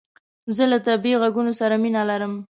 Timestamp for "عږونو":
1.23-1.51